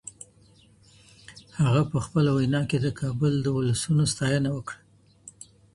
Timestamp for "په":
1.91-1.97